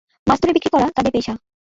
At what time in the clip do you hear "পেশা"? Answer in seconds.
1.13-1.33